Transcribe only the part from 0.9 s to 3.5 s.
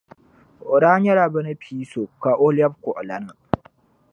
nyɛla bɛ ni pii so ka o lɛbi kuɣulana.